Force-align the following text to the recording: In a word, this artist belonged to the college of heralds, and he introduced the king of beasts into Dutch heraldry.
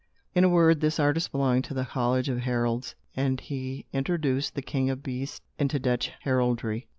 In 0.33 0.43
a 0.43 0.49
word, 0.49 0.81
this 0.81 0.99
artist 0.99 1.31
belonged 1.31 1.63
to 1.65 1.75
the 1.75 1.85
college 1.85 2.27
of 2.27 2.39
heralds, 2.39 2.95
and 3.15 3.39
he 3.39 3.85
introduced 3.93 4.55
the 4.55 4.63
king 4.63 4.89
of 4.89 5.03
beasts 5.03 5.41
into 5.59 5.77
Dutch 5.77 6.11
heraldry. 6.23 6.87